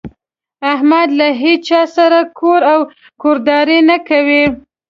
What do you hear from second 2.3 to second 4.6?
کور او کورداري نه کوي.